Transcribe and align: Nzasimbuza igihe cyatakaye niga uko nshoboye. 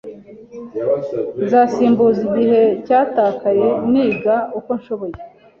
Nzasimbuza 1.43 2.19
igihe 2.27 2.61
cyatakaye 2.85 3.67
niga 3.91 4.35
uko 4.57 4.69
nshoboye. 4.79 5.15